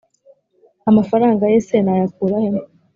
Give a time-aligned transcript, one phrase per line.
[0.89, 2.59] amafaranga ye se nayakurahe,